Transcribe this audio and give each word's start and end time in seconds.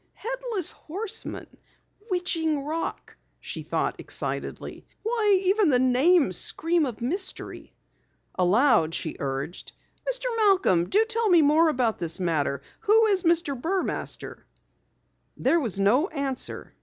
"Headless 0.15 0.71
Horseman 0.71 1.45
Witching 2.09 2.61
Rock!" 2.63 3.15
she 3.39 3.61
thought 3.61 3.99
excitedly. 3.99 4.83
"Why, 5.03 5.39
even 5.45 5.69
the 5.69 5.77
names 5.77 6.37
scream 6.37 6.87
of 6.87 7.01
mystery!" 7.01 7.71
Aloud 8.33 8.95
she 8.95 9.15
urged: 9.19 9.73
"Mr. 10.11 10.23
Malcom, 10.37 10.89
do 10.89 11.05
tell 11.05 11.29
me 11.29 11.43
more 11.43 11.69
about 11.69 11.99
the 11.99 12.17
matter. 12.19 12.63
Who 12.79 13.05
is 13.05 13.21
Mr. 13.21 13.55
Burmaster?" 13.55 14.43
There 15.37 15.59
was 15.59 15.79
no 15.79 16.07
answer. 16.07 16.73